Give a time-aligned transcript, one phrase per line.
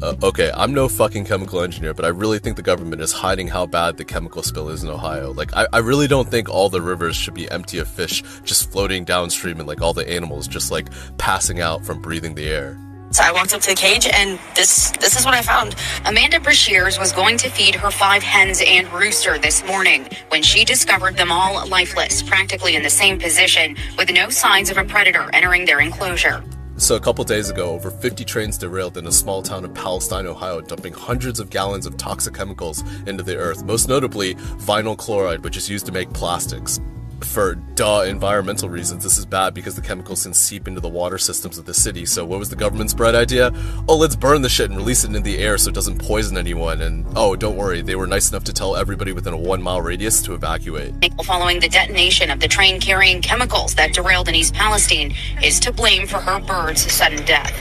[0.00, 3.48] Uh, okay, I'm no fucking chemical engineer, but I really think the government is hiding
[3.48, 5.32] how bad the chemical spill is in Ohio.
[5.32, 8.70] Like, I, I really don't think all the rivers should be empty of fish just
[8.70, 10.86] floating downstream and like all the animals just like
[11.18, 12.78] passing out from breathing the air.
[13.10, 15.74] So I walked up to the cage and this this is what I found.
[16.04, 20.64] Amanda Brashears was going to feed her five hens and rooster this morning when she
[20.64, 25.28] discovered them all lifeless, practically in the same position, with no signs of a predator
[25.32, 26.44] entering their enclosure.
[26.78, 30.28] So, a couple days ago, over 50 trains derailed in a small town of Palestine,
[30.28, 35.42] Ohio, dumping hundreds of gallons of toxic chemicals into the earth, most notably vinyl chloride,
[35.42, 36.78] which is used to make plastics
[37.24, 41.18] for duh environmental reasons, this is bad because the chemicals can seep into the water
[41.18, 42.06] systems of the city.
[42.06, 43.52] So, what was the government's bright idea?
[43.88, 46.36] Oh, let's burn the shit and release it into the air so it doesn't poison
[46.36, 46.80] anyone.
[46.80, 49.80] And oh, don't worry, they were nice enough to tell everybody within a one mile
[49.80, 50.94] radius to evacuate.
[51.24, 55.72] Following the detonation of the train carrying chemicals that derailed in East Palestine, is to
[55.72, 57.52] blame for her bird's sudden death.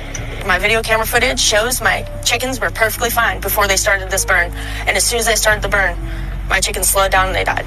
[0.45, 4.51] My video camera footage shows my chickens were perfectly fine before they started this burn.
[4.87, 5.97] And as soon as they started the burn,
[6.47, 7.65] my chickens slowed down and they died.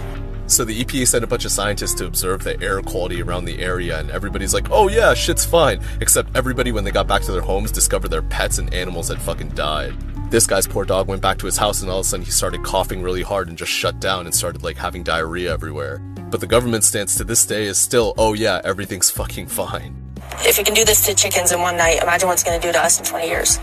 [0.50, 3.60] So the EPA sent a bunch of scientists to observe the air quality around the
[3.60, 5.80] area, and everybody's like, oh yeah, shit's fine.
[6.00, 9.22] Except everybody, when they got back to their homes, discovered their pets and animals had
[9.22, 9.94] fucking died.
[10.28, 12.32] This guy's poor dog went back to his house, and all of a sudden he
[12.32, 15.98] started coughing really hard and just shut down and started like having diarrhea everywhere.
[16.30, 20.09] But the government stance to this day is still, oh yeah, everything's fucking fine.
[20.38, 22.66] If you can do this to chickens in one night, imagine what it's going to
[22.66, 23.58] do to us in 20 years.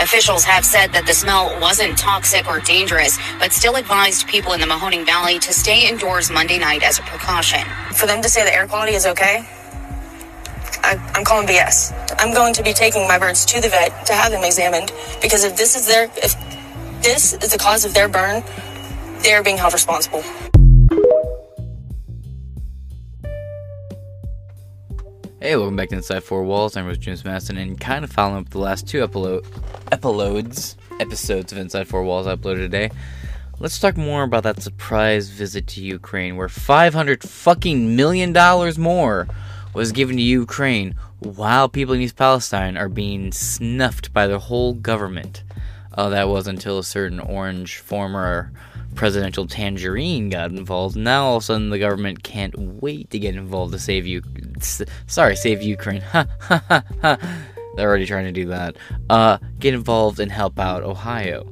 [0.00, 4.60] Officials have said that the smell wasn't toxic or dangerous, but still advised people in
[4.60, 7.60] the Mahoning Valley to stay indoors Monday night as a precaution.
[7.94, 9.46] For them to say the air quality is okay,
[10.82, 11.94] I, am calling BS.
[12.18, 15.44] I'm going to be taking my birds to the vet to have them examined because
[15.44, 16.34] if this is their, if
[17.02, 18.42] this is the cause of their burn,
[19.22, 20.22] they are being held responsible.
[25.44, 26.74] Hey, welcome back to Inside Four Walls.
[26.74, 31.58] I'm Rose James Masson, and kind of following up the last two episodes episodes of
[31.58, 32.90] Inside Four Walls I uploaded today.
[33.60, 39.28] Let's talk more about that surprise visit to Ukraine, where 500 fucking million dollars more
[39.74, 44.72] was given to Ukraine, while people in East Palestine are being snuffed by their whole
[44.72, 45.43] government.
[45.96, 48.52] Oh, that was until a certain orange former
[48.94, 50.96] presidential tangerine got involved.
[50.96, 54.22] Now all of a sudden the government can't wait to get involved to save you.
[55.06, 56.02] Sorry, save Ukraine.
[57.76, 58.76] They're already trying to do that.
[59.10, 61.44] Uh, get involved and help out Ohio.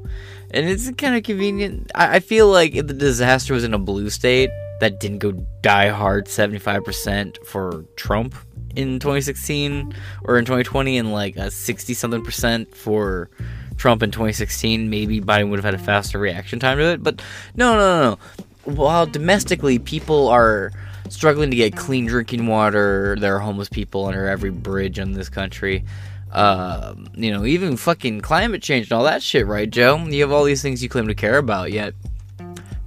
[0.52, 1.91] And it's kind of convenient.
[1.94, 4.50] I, I feel like if the disaster was in a blue state,
[4.81, 5.32] that didn't go
[5.62, 8.34] die hard 75% for Trump
[8.75, 9.94] in 2016
[10.25, 13.31] or in 2020 and like a 60 something percent for
[13.77, 17.03] Trump in 2016, maybe Biden would have had a faster reaction time to it.
[17.03, 17.22] But
[17.55, 18.75] no, no, no, no.
[18.75, 20.72] While domestically people are
[21.09, 25.28] struggling to get clean drinking water, there are homeless people under every bridge in this
[25.28, 25.84] country.
[26.31, 29.99] Uh, you know, even fucking climate change and all that shit, right, Joe?
[29.99, 31.94] You have all these things you claim to care about, yet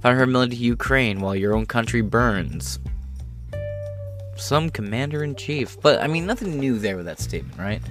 [0.00, 2.80] 500 million to Ukraine while your own country burns.
[4.36, 5.80] Some commander in chief.
[5.80, 7.82] But, I mean, nothing new there with that statement, right?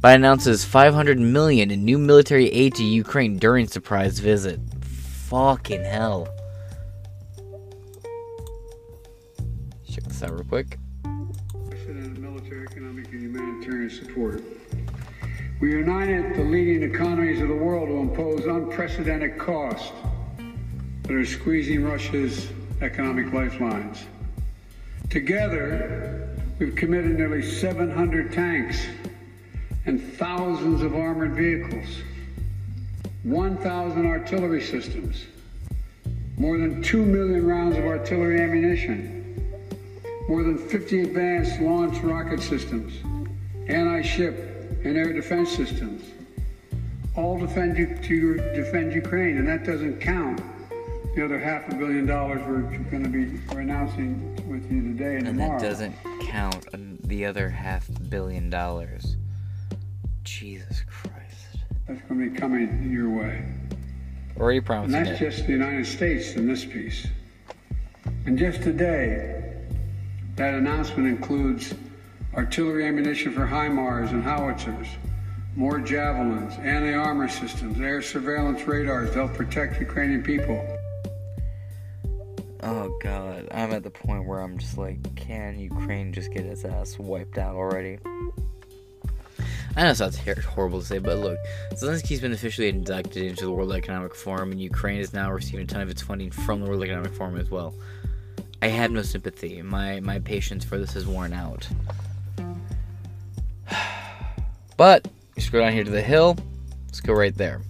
[0.00, 4.60] Biden announces 500 million in new military aid to Ukraine during surprise visit.
[4.80, 6.28] Fucking hell.
[9.90, 10.78] Check this out real quick.
[11.04, 14.44] Military, economic, and humanitarian support.
[15.60, 19.90] We united the leading economies of the world to impose unprecedented costs
[21.02, 22.48] that are squeezing Russia's
[22.82, 24.04] economic lifelines.
[25.10, 28.86] Together, we've committed nearly 700 tanks
[29.86, 32.02] and thousands of armored vehicles,
[33.22, 35.26] 1,000 artillery systems,
[36.36, 39.14] more than 2 million rounds of artillery ammunition,
[40.28, 42.92] more than 50 advanced launch rocket systems,
[43.66, 46.02] anti-ship and air defense systems,
[47.16, 50.40] all defend to defend Ukraine, and that doesn't count
[51.18, 52.60] the other half a billion dollars we're
[52.90, 55.58] going to be we're announcing with you today and, and tomorrow.
[55.58, 56.64] that doesn't count
[57.08, 59.16] the other half billion dollars.
[60.28, 61.64] Jesus Christ.
[61.86, 63.42] That's going to be coming your way.
[64.38, 65.24] Already promising And that's it.
[65.30, 67.06] just the United States in this piece.
[68.26, 69.54] And just today,
[70.36, 71.74] that announcement includes
[72.34, 74.86] artillery ammunition for HIMARS and howitzers,
[75.56, 79.14] more javelins, anti-armor systems, air surveillance radars.
[79.14, 80.62] They'll protect Ukrainian people.
[82.62, 86.64] Oh god, I'm at the point where I'm just like, can Ukraine just get its
[86.64, 87.98] ass wiped out already?
[89.78, 91.38] I know it sounds horrible to say, but look,
[91.74, 95.66] Zelensky's been officially inducted into the World Economic Forum, and Ukraine is now receiving a
[95.66, 97.72] ton of its funding from the World Economic Forum as well.
[98.60, 99.62] I have no sympathy.
[99.62, 101.68] My my patience for this is worn out.
[104.76, 106.36] But you scroll down here to the hill.
[106.86, 107.62] Let's go right there.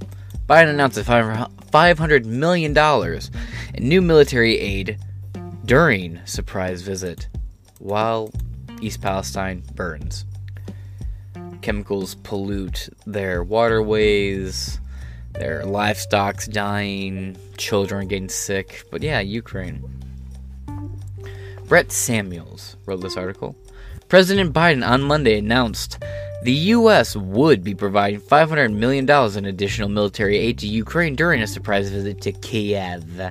[0.49, 2.77] Biden announces $500 million
[3.75, 4.99] in new military aid
[5.67, 7.29] during surprise visit
[7.79, 8.31] while
[8.81, 10.25] East Palestine burns.
[11.69, 14.81] Chemicals pollute their waterways,
[15.35, 18.85] their livestock's dying, children getting sick.
[18.91, 19.85] But yeah, Ukraine.
[21.67, 23.55] Brett Samuels wrote this article.
[24.09, 26.03] President Biden on Monday announced
[26.43, 27.15] the U.S.
[27.15, 29.07] would be providing $500 million
[29.37, 33.31] in additional military aid to Ukraine during a surprise visit to Kiev.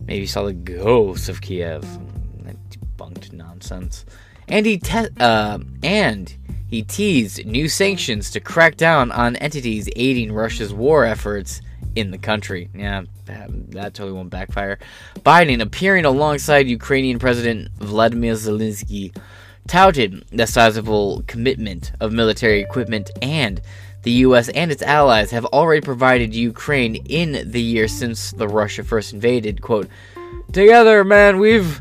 [0.00, 1.82] Maybe saw the ghost of Kiev.
[2.44, 4.06] That debunked nonsense.
[4.48, 6.34] And he te- uh, and
[6.68, 11.60] he teased new sanctions to crack down on entities aiding Russia's war efforts
[11.94, 12.68] in the country.
[12.74, 14.78] Yeah, that totally won't backfire.
[15.20, 19.16] Biden, appearing alongside Ukrainian President Vladimir Zelensky,
[19.66, 23.60] touted the sizable commitment of military equipment and
[24.02, 28.84] the US and its allies have already provided Ukraine in the year since the Russia
[28.84, 29.60] first invaded.
[29.62, 29.88] Quote,
[30.52, 31.80] Together, man, we've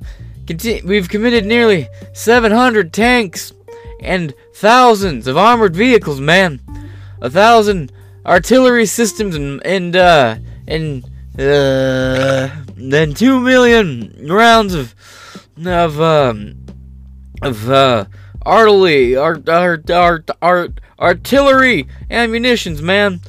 [0.83, 3.53] we've committed nearly 700 tanks
[3.99, 6.61] and thousands of armored vehicles, man.
[7.21, 7.91] A thousand
[8.25, 10.35] artillery systems and and uh
[10.67, 11.03] and
[11.37, 14.95] uh then two million rounds of
[15.65, 16.55] of um
[17.41, 18.05] of uh
[18.45, 23.21] artillery art art art art artillery ammunitions, man.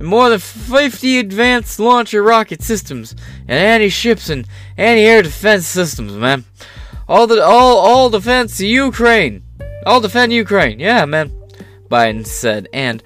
[0.00, 3.14] And more than 50 advanced launcher rocket systems
[3.46, 4.46] and anti-ships and
[4.78, 6.44] anti-air defense systems, man.
[7.06, 9.42] All the all all defense Ukraine.
[9.84, 10.80] All defend Ukraine.
[10.80, 11.30] Yeah, man.
[11.90, 13.02] Biden said and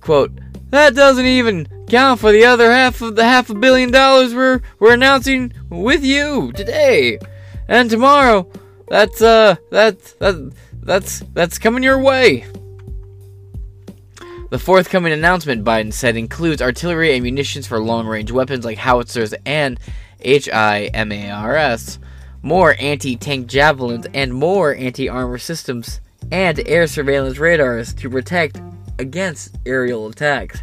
[0.00, 0.32] quote
[0.70, 4.60] that doesn't even count for the other half of the half a billion dollars we're
[4.78, 7.18] we're announcing with you today
[7.68, 8.50] and tomorrow.
[8.88, 10.52] That's uh that's that
[10.82, 12.44] that's that's coming your way.
[14.50, 19.34] The forthcoming announcement, Biden said, includes artillery and munitions for long range weapons like howitzers
[19.44, 19.78] and
[20.20, 21.98] HIMARS,
[22.40, 26.00] more anti tank javelins, and more anti armor systems,
[26.32, 28.58] and air surveillance radars to protect
[28.98, 30.62] against aerial attacks.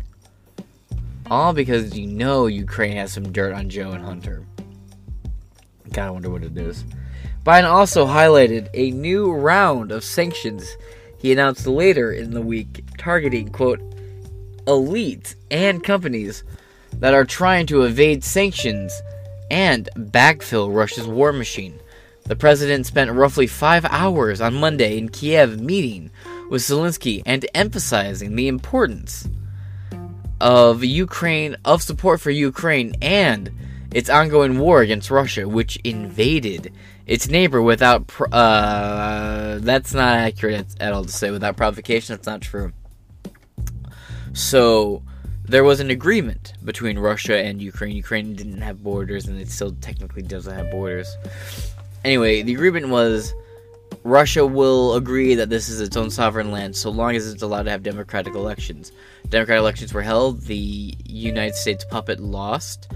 [1.29, 4.43] All because you know Ukraine has some dirt on Joe and Hunter.
[5.95, 6.83] I wonder what it is.
[7.45, 10.75] Biden also highlighted a new round of sanctions
[11.25, 13.79] he announced later in the week targeting, quote,
[14.67, 16.43] elites and companies
[16.99, 19.01] that are trying to evade sanctions
[19.49, 21.79] and backfill Russia's war machine.
[22.25, 26.11] The president spent roughly five hours on Monday in Kiev meeting
[26.51, 29.27] with Zelensky and emphasizing the importance
[30.39, 33.51] of Ukraine, of support for Ukraine and
[33.95, 36.73] its ongoing war against Russia, which invaded
[37.07, 38.11] its neighbor without.
[38.29, 41.31] Uh, that's not accurate at all to say.
[41.31, 42.73] Without provocation, that's not true.
[44.33, 45.01] So
[45.45, 47.95] there was an agreement between Russia and Ukraine.
[47.95, 51.15] Ukraine didn't have borders, and it still technically doesn't have borders.
[52.03, 53.33] Anyway, the agreement was
[54.03, 57.63] Russia will agree that this is its own sovereign land so long as it's allowed
[57.63, 58.91] to have democratic elections.
[59.29, 62.91] Democratic elections were held, the United States puppet lost,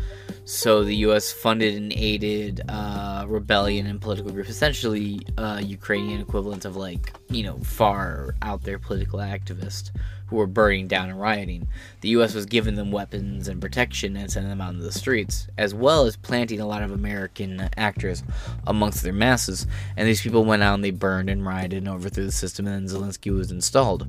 [0.49, 1.31] so the U.S.
[1.31, 7.43] funded and aided uh, rebellion and political groups, essentially uh, Ukrainian equivalent of like you
[7.43, 9.91] know far out there political activists
[10.25, 11.67] who were burning down and rioting.
[12.01, 12.33] The U.S.
[12.33, 16.07] was giving them weapons and protection and sending them out into the streets, as well
[16.07, 18.23] as planting a lot of American actors
[18.65, 19.67] amongst their masses.
[19.97, 22.89] And these people went out and they burned and rioted and overthrew the system, and
[22.89, 24.07] then Zelensky was installed.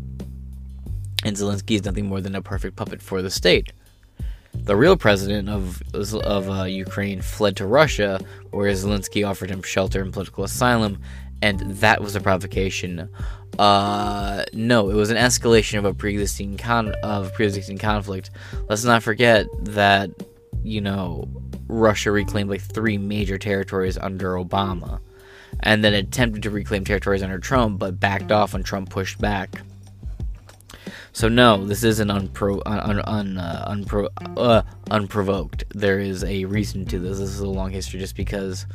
[1.23, 3.75] And Zelensky is nothing more than a perfect puppet for the state.
[4.64, 10.00] The real president of of uh, Ukraine fled to Russia, where Zelensky offered him shelter
[10.02, 11.00] and political asylum,
[11.42, 13.08] and that was a provocation.
[13.58, 18.30] Uh, no, it was an escalation of a pre-existing con of pre-existing conflict.
[18.68, 20.10] Let's not forget that
[20.62, 21.28] you know
[21.66, 25.00] Russia reclaimed like three major territories under Obama,
[25.60, 29.62] and then attempted to reclaim territories under Trump, but backed off when Trump pushed back.
[31.12, 35.64] So no, this isn't unpro un, un, uh, unpro uh, unprovoked.
[35.74, 37.18] There is a reason to this.
[37.18, 38.66] This is a long history, just because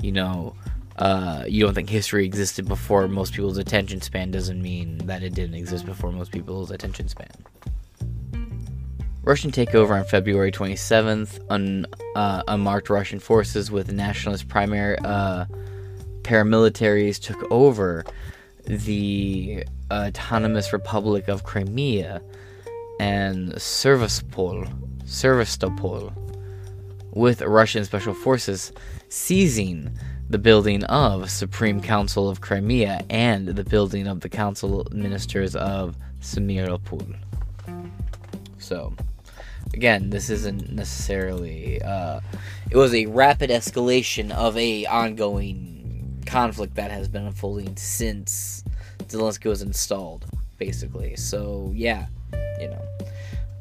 [0.00, 0.54] you know
[0.98, 5.34] uh, you don't think history existed before most people's attention span doesn't mean that it
[5.34, 7.30] didn't exist before most people's attention span.
[9.22, 11.40] Russian takeover on February 27th.
[11.50, 15.44] Un, uh, unmarked Russian forces with nationalist primary uh,
[16.22, 18.04] paramilitaries took over
[18.78, 22.22] the autonomous Republic of Crimea
[23.00, 24.66] and Sevastopol,
[27.12, 28.72] with Russian special forces
[29.08, 29.90] seizing
[30.28, 35.96] the building of Supreme Council of Crimea and the building of the Council Ministers of
[36.20, 37.16] Simferopol.
[38.58, 38.94] So,
[39.74, 41.82] again, this isn't necessarily.
[41.82, 42.20] Uh,
[42.70, 48.59] it was a rapid escalation of a ongoing conflict that has been unfolding since
[49.10, 50.26] Zelensky was installed,
[50.58, 51.16] basically.
[51.16, 52.06] So yeah,
[52.60, 52.82] you know,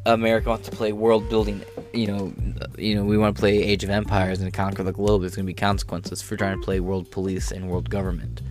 [0.06, 1.64] America wants to play world building.
[1.94, 2.34] You know,
[2.78, 5.22] you know, we want to play Age of Empires and conquer the globe.
[5.22, 8.42] There's going to be consequences for trying to play world police and world government.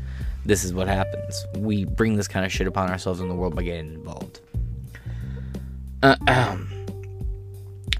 [0.44, 1.44] This is what happens.
[1.56, 4.40] We bring this kind of shit upon ourselves in the world by getting involved.
[6.02, 6.70] Um,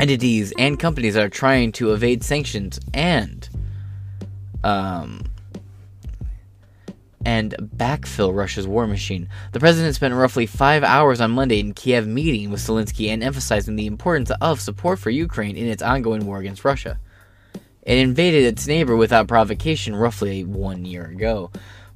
[0.01, 3.49] entities and companies are trying to evade sanctions and
[4.65, 5.25] um,
[7.29, 9.29] and backfill Russia's war machine.
[9.53, 13.77] The president spent roughly five hours on Monday in Kiev meeting with Zelensky and emphasizing
[13.77, 16.99] the importance of support for Ukraine in its ongoing war against Russia.
[17.83, 21.51] It invaded its neighbor without provocation roughly one year ago.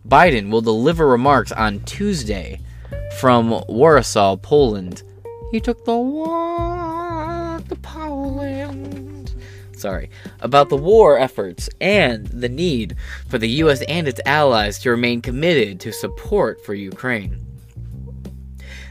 [0.06, 2.60] Biden will deliver remarks on Tuesday
[3.18, 5.02] from Warsaw, Poland.
[5.50, 9.11] He took the war to Poland.
[9.82, 10.08] Sorry.
[10.38, 12.94] About the war efforts and the need
[13.28, 17.44] for the US and its allies to remain committed to support for Ukraine.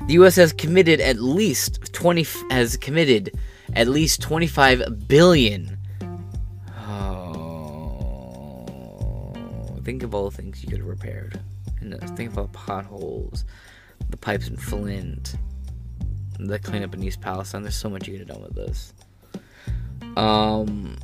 [0.07, 3.39] The US has committed at least 20 has committed
[3.73, 5.77] at least 25 billion
[6.89, 8.65] oh,
[9.85, 11.39] think of all the things you could have repaired.
[11.79, 13.45] And uh, think of all the potholes,
[14.09, 15.37] the pipes in Flint,
[16.37, 17.61] the cleanup in East Palestine.
[17.61, 18.91] There's so much you could have done with this.
[20.17, 20.97] Um,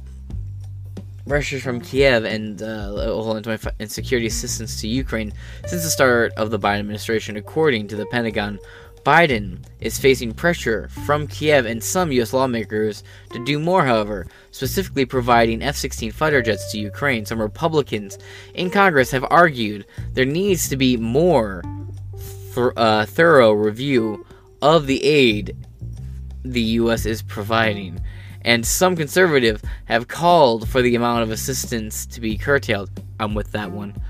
[1.26, 3.42] Russia's from Kiev and uh,
[3.80, 5.34] and security assistance to Ukraine
[5.66, 8.60] since the start of the Biden administration, according to the Pentagon.
[9.04, 12.34] Biden is facing pressure from Kiev and some U.S.
[12.34, 17.26] lawmakers to do more, however, specifically providing F 16 fighter jets to Ukraine.
[17.26, 18.18] Some Republicans
[18.54, 21.64] in Congress have argued there needs to be more
[22.54, 24.26] th- uh, thorough review
[24.62, 25.56] of the aid
[26.44, 27.06] the U.S.
[27.06, 28.02] is providing.
[28.48, 32.90] And some conservatives have called for the amount of assistance to be curtailed.
[33.20, 34.02] I'm with that one.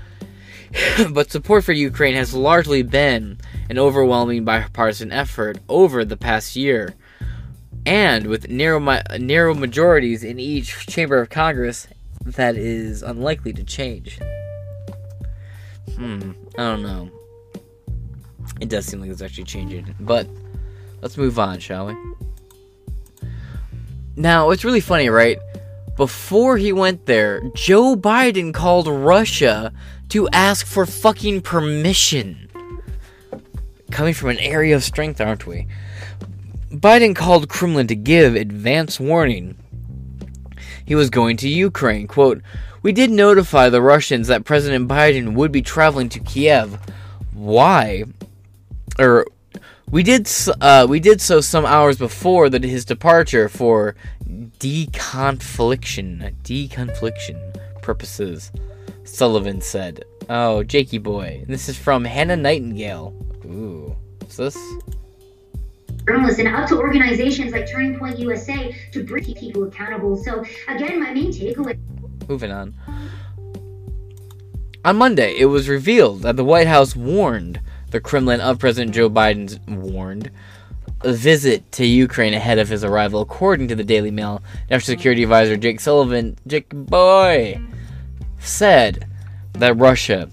[1.10, 6.94] but support for Ukraine has largely been an overwhelming bipartisan effort over the past year.
[7.84, 8.78] And with narrow,
[9.18, 11.88] narrow majorities in each chamber of Congress,
[12.24, 14.20] that is unlikely to change.
[15.96, 17.10] Hmm, I don't know.
[18.60, 19.96] It does seem like it's actually changing.
[19.98, 20.28] But
[21.02, 21.96] let's move on, shall we?
[24.18, 25.38] Now, it's really funny, right?
[25.96, 29.72] Before he went there, Joe Biden called Russia
[30.08, 32.50] to ask for fucking permission.
[33.92, 35.68] Coming from an area of strength, aren't we?
[36.72, 39.56] Biden called Kremlin to give advance warning.
[40.84, 42.08] He was going to Ukraine.
[42.08, 42.42] Quote,
[42.82, 46.76] We did notify the Russians that President Biden would be traveling to Kiev.
[47.34, 48.02] Why?
[48.98, 49.28] Or
[49.90, 50.28] we did
[50.60, 53.94] uh, we did so some hours before that his departure for
[54.26, 58.52] deconfliction deconfliction purposes.
[59.04, 60.04] Sullivan said.
[60.28, 61.44] Oh, Jakey boy.
[61.48, 63.14] This is from Hannah Nightingale.
[63.46, 63.96] Ooh.
[64.20, 64.58] What's this?
[66.08, 70.16] journalists and up to organizations like Turning Point USA to bring people accountable.
[70.16, 71.78] So again, my main takeaway.
[72.28, 72.74] Moving on.
[74.84, 79.08] On Monday, it was revealed that the White House warned the Kremlin of President Joe
[79.08, 80.30] Biden's warned
[81.02, 84.42] a visit to Ukraine ahead of his arrival, according to the Daily Mail.
[84.70, 87.60] National Security Advisor Jake Sullivan, Jake Boy,
[88.40, 89.06] said
[89.54, 90.28] that Russia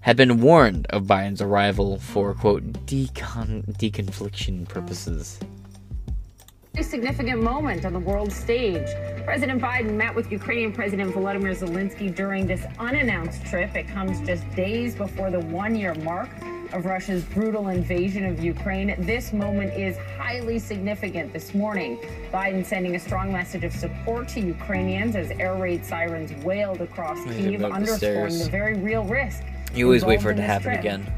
[0.00, 5.38] had been warned of Biden's arrival for, quote, decon- deconfliction purposes.
[6.76, 8.86] A significant moment on the world stage.
[9.24, 13.74] President Biden met with Ukrainian President Volodymyr Zelensky during this unannounced trip.
[13.74, 16.30] It comes just days before the one year mark
[16.72, 18.94] of Russia's brutal invasion of Ukraine.
[18.98, 21.98] This moment is highly significant this morning.
[22.32, 27.22] Biden sending a strong message of support to Ukrainians as air raid sirens wailed across
[27.24, 29.42] Kiev, underscoring the, the, very real risk.
[29.74, 30.80] You always wait for it to happen trip.
[30.80, 31.12] again.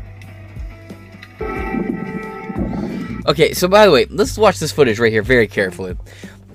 [3.26, 5.96] Okay, so by the way, let's watch this footage right here very carefully.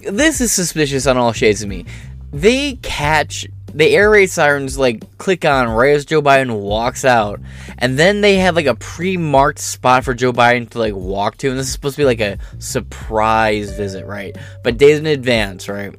[0.02, 1.86] This is suspicious on all shades of me.
[2.32, 7.41] They catch the air raid sirens like click on right as Joe Biden walks out,
[7.77, 11.50] and then they have like a pre-marked spot for Joe Biden to like walk to,
[11.50, 14.36] and this is supposed to be like a surprise visit, right?
[14.63, 15.94] But days in advance, right?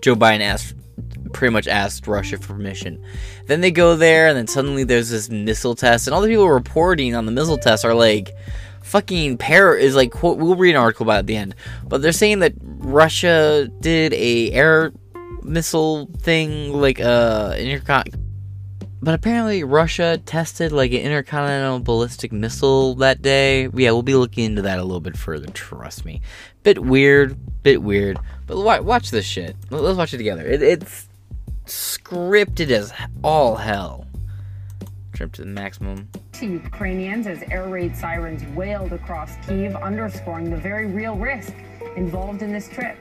[0.00, 0.74] Joe Biden asked,
[1.34, 3.04] pretty much asked Russia for permission.
[3.46, 6.48] Then they go there, and then suddenly there's this missile test, and all the people
[6.48, 8.34] reporting on the missile test are like
[8.82, 11.54] fucking pair is like quote we'll read an article about it at the end
[11.86, 14.92] but they're saying that russia did a air
[15.48, 18.14] missile thing, like uh, intercon.
[19.00, 23.68] but apparently Russia tested like an intercontinental ballistic missile that day.
[23.74, 25.46] Yeah, we'll be looking into that a little bit further.
[25.48, 26.20] Trust me.
[26.62, 28.18] Bit weird, bit weird.
[28.46, 29.56] But watch this shit.
[29.70, 30.46] Let's watch it together.
[30.46, 31.08] It, it's
[31.66, 34.06] scripted as all hell.
[35.12, 36.08] Trip to the maximum.
[36.34, 41.52] To Ukrainians as air raid sirens wailed across Kiev, underscoring the very real risk
[41.96, 42.96] involved in this trip.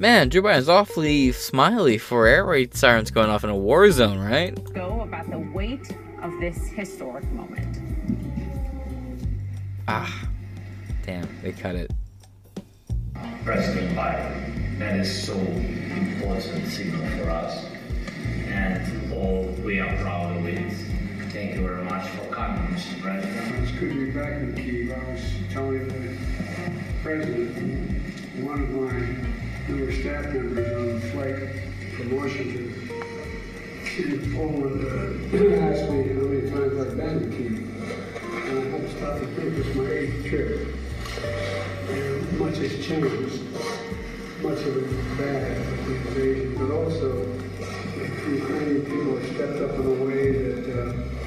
[0.00, 4.18] Man, Joe Biden's awfully smiley for air raid sirens going off in a war zone,
[4.18, 4.54] right?
[4.72, 7.78] Go about the weight of this historic moment.
[9.86, 10.26] Ah,
[11.04, 11.90] damn, they cut it.
[13.44, 17.66] President Biden, that is so important signal for us,
[18.46, 20.29] and all we are proud
[22.82, 24.90] It's good to be back in Kiev.
[24.90, 25.20] I was
[25.52, 26.16] telling the
[27.02, 28.00] president,
[28.42, 31.36] one of my newer staff members on the flight
[31.94, 32.90] from Washington
[33.98, 38.48] in Poland uh, asked me how many times I've been to Kiev.
[38.48, 40.74] And I had to stop and think it's my eighth trip.
[41.90, 43.42] And much has changed.
[44.40, 47.26] Much of it bad, the invasion, but also
[47.58, 51.19] the Ukrainian people have stepped up in a way that uh,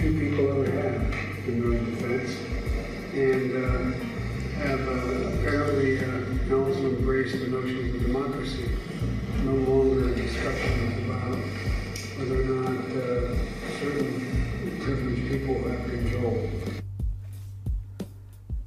[0.00, 1.14] few people ever have
[1.46, 2.34] in their defense,
[3.12, 3.92] and uh,
[4.64, 8.70] have uh, apparently uh, also embraced the notions of democracy.
[9.44, 11.36] No longer a discussion about
[12.16, 13.36] whether or not uh,
[13.78, 16.50] certain privileged people have control.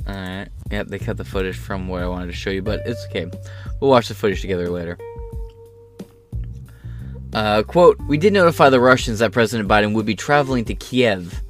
[0.08, 0.50] Alright.
[0.70, 3.26] Yep, they cut the footage from what I wanted to show you, but it's okay.
[3.80, 5.00] We'll watch the footage together later.
[7.34, 11.42] Uh, quote, we did notify the Russians that President Biden would be traveling to Kiev.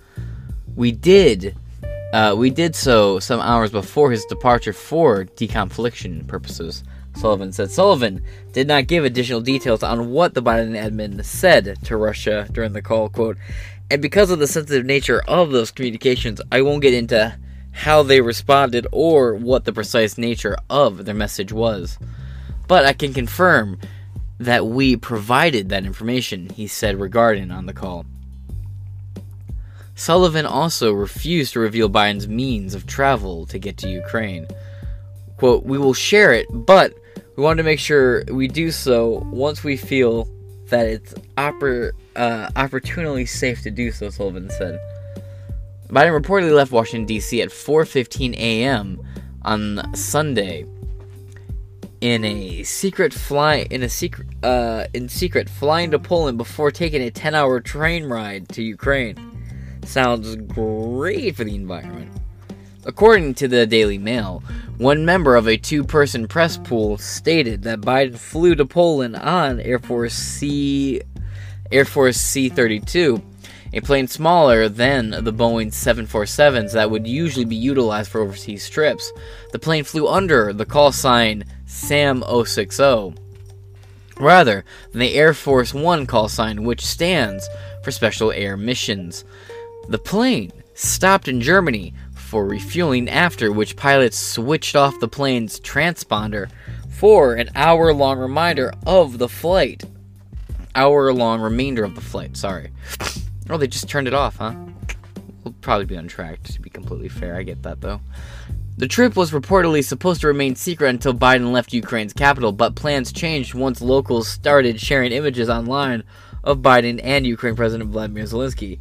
[0.75, 1.57] We did,
[2.13, 6.83] uh, we did so some hours before his departure for deconfliction purposes.
[7.15, 8.23] Sullivan said Sullivan
[8.53, 12.81] did not give additional details on what the Biden admin said to Russia during the
[12.81, 13.37] call, quote,
[13.91, 17.37] and because of the sensitive nature of those communications, I won't get into
[17.71, 21.99] how they responded or what the precise nature of their message was.
[22.67, 23.79] But I can confirm
[24.39, 28.05] that we provided that information, he said regarding on the call.
[29.95, 34.47] Sullivan also refused to reveal Biden's means of travel to get to Ukraine.
[35.37, 36.93] Quote, We will share it, but
[37.35, 40.27] we want to make sure we do so once we feel
[40.69, 44.79] that it's oppor- uh, opportunely safe to do so, Sullivan said.
[45.89, 47.41] Biden reportedly left Washington D.C.
[47.41, 48.99] at 4:15 a.m.
[49.43, 50.65] on Sunday
[52.03, 57.01] in a secret fly in a secret uh, in secret flying to Poland before taking
[57.01, 59.15] a 10-hour train ride to Ukraine.
[59.85, 62.11] Sounds great for the environment.
[62.85, 64.43] According to the Daily Mail,
[64.79, 69.79] one member of a two-person press pool stated that Biden flew to Poland on Air
[69.79, 71.01] Force C
[71.71, 73.23] Air Force C-32
[73.73, 79.11] a plane smaller than the Boeing 747s that would usually be utilized for overseas trips.
[79.51, 83.15] The plane flew under the call sign SAM 060
[84.17, 87.49] rather than the Air Force One call sign, which stands
[87.83, 89.25] for Special Air Missions.
[89.89, 96.49] The plane stopped in Germany for refueling, after which pilots switched off the plane's transponder
[96.89, 99.83] for an hour long reminder of the flight.
[100.75, 102.71] Hour long remainder of the flight, sorry.
[103.49, 104.53] Oh, they just turned it off, huh?
[105.43, 107.35] We'll probably be untracked, to be completely fair.
[107.35, 107.99] I get that, though.
[108.77, 113.11] The trip was reportedly supposed to remain secret until Biden left Ukraine's capital, but plans
[113.11, 116.03] changed once locals started sharing images online
[116.43, 118.79] of Biden and Ukraine President Vladimir Zelensky.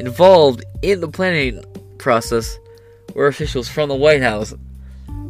[0.00, 1.64] Involved in the planning
[1.98, 2.58] process
[3.14, 4.52] were officials from the White House,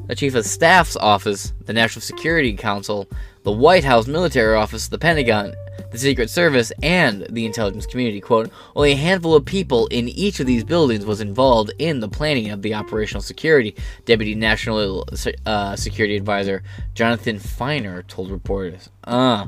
[0.07, 3.09] the Chief of Staff's office, the National Security Council,
[3.45, 5.55] the White House Military Office, the Pentagon,
[5.93, 8.21] the Secret Service, and the intelligence community.
[8.21, 12.09] Quote, only a handful of people in each of these buildings was involved in the
[12.09, 15.07] planning of the operational security, Deputy National
[15.47, 16.63] uh, Security Advisor
[16.95, 18.91] Jonathan Finer told reporters.
[19.05, 19.47] Uh,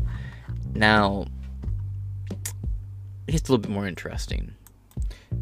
[0.75, 1.27] now,
[3.27, 4.53] it gets a little bit more interesting.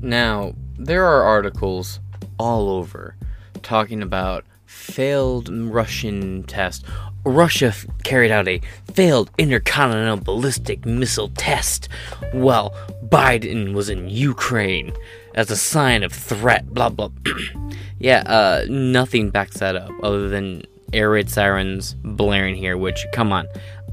[0.01, 2.01] Now, there are articles
[2.39, 3.17] all over
[3.63, 6.85] talking about failed Russian test.
[7.25, 8.61] Russia carried out a
[8.95, 11.89] failed intercontinental ballistic missile test
[12.33, 14.93] while Biden was in Ukraine
[15.35, 16.73] as a sign of threat.
[16.73, 17.11] Blah blah.
[17.99, 22.77] yeah, uh, nothing backs that up other than air raid sirens blaring here.
[22.77, 23.47] Which, come on,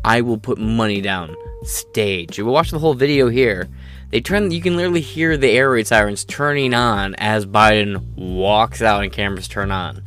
[0.03, 1.35] I will put money down.
[1.63, 2.39] Stage.
[2.39, 3.67] We'll watch the whole video here.
[4.11, 4.49] They turn.
[4.49, 9.11] You can literally hear the air raid sirens turning on as Biden walks out and
[9.11, 10.03] cameras turn on.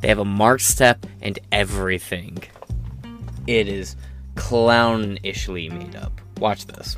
[0.00, 2.42] They have a marked step and everything.
[3.46, 3.96] It is
[4.34, 6.20] clownishly made up.
[6.38, 6.96] Watch this.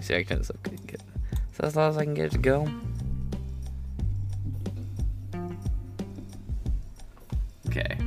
[0.00, 0.54] See, I can so
[0.86, 1.02] get.
[1.52, 2.68] So as long as I can get it to go.
[7.66, 7.98] Okay.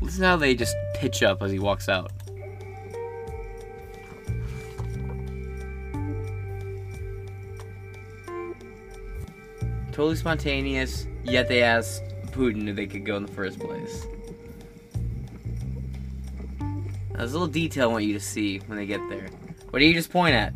[0.00, 2.12] Listen how they just pitch up as he walks out.
[9.90, 14.06] Totally spontaneous, yet they asked Putin if they could go in the first place.
[17.12, 19.28] There's a little detail I want you to see when they get there.
[19.70, 20.52] What do you just point at?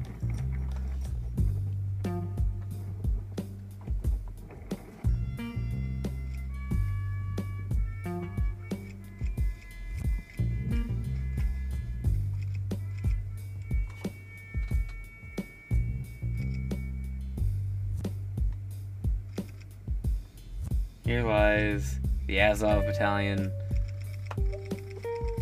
[22.29, 23.51] The Azov Battalion,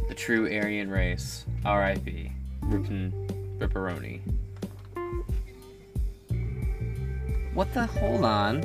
[0.08, 1.44] the true Aryan race.
[1.64, 2.32] R.I.P.
[2.62, 4.20] Ripperoni.
[7.54, 7.86] What the?
[7.86, 8.64] Hold on.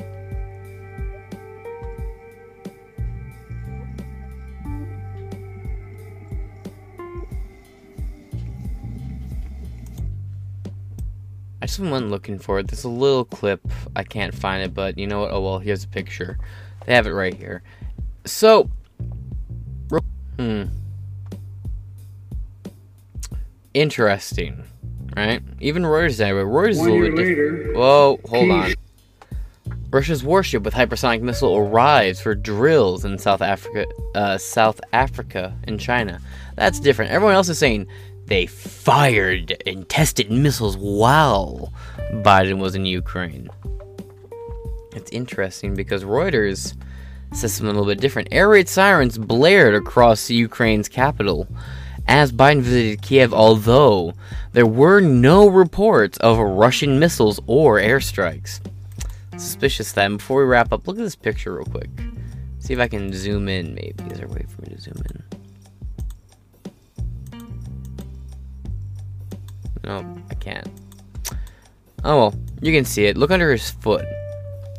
[11.60, 12.68] I just went looking for it.
[12.68, 13.60] There's a little clip.
[13.96, 15.32] I can't find it, but you know what?
[15.32, 16.38] Oh well, here's a picture.
[16.86, 17.62] They have it right here.
[18.24, 18.70] So,
[20.38, 20.64] hmm.
[23.74, 24.64] Interesting,
[25.16, 25.42] right?
[25.60, 27.76] Even Reuters did but Reuters is a little bit later, different.
[27.76, 28.74] Whoa, hold on.
[29.90, 35.78] Russia's warship with hypersonic missile arrives for drills in South Africa, uh, South Africa and
[35.78, 36.20] China.
[36.54, 37.10] That's different.
[37.10, 37.86] Everyone else is saying
[38.26, 41.72] they fired and tested missiles while
[42.12, 43.48] Biden was in Ukraine.
[44.94, 46.74] It's interesting because Reuters
[47.32, 48.28] says something a little bit different.
[48.30, 51.48] Air raid sirens blared across Ukraine's capital
[52.06, 54.12] as Biden visited Kiev, although
[54.52, 58.60] there were no reports of Russian missiles or airstrikes.
[59.32, 60.06] Suspicious that.
[60.06, 61.88] And before we wrap up, look at this picture real quick.
[62.58, 64.04] See if I can zoom in, maybe.
[64.10, 65.22] Is there a way for me to zoom in?
[69.84, 70.68] No, I can't.
[72.04, 73.16] Oh well, you can see it.
[73.16, 74.04] Look under his foot.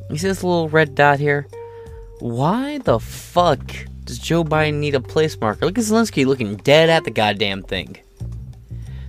[0.09, 1.47] You see this little red dot here?
[2.23, 3.59] Why the fuck
[4.05, 5.65] does Joe Biden need a place marker?
[5.65, 7.97] Look at Zelensky looking dead at the goddamn thing.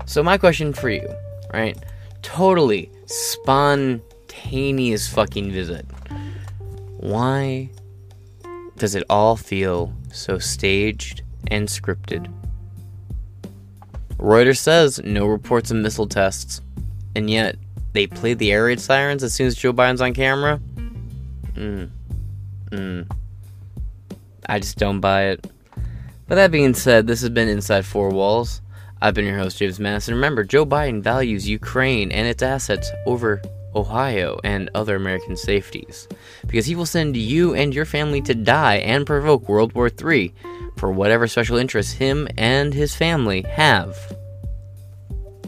[0.05, 1.09] So my question for you,
[1.53, 1.79] right?
[2.22, 5.87] Totally spontaneous fucking visit.
[6.96, 7.70] Why
[8.79, 12.29] does it all feel so staged and scripted?
[14.18, 16.61] Reuters says no reports of missile tests,
[17.14, 17.55] and yet
[17.92, 20.61] they played the air raid sirens as soon as Joe Biden's on camera.
[21.55, 21.90] Mm.
[22.75, 23.17] Mm.
[24.47, 25.47] I just don't buy it.
[26.27, 28.61] But that being said, this has been Inside Four Walls.
[29.01, 30.15] I've been your host, James Madison.
[30.15, 33.43] Remember, Joe Biden values Ukraine and its assets over
[33.75, 36.09] Ohio and other American safeties.
[36.47, 40.33] Because he will send you and your family to die and provoke World War III
[40.77, 43.97] for whatever special interests him and his family have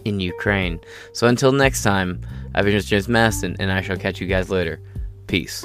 [0.04, 0.80] in Ukraine.
[1.12, 2.20] So until next time,
[2.54, 4.80] I've been James Madison, and I shall catch you guys later.
[5.26, 5.64] Peace.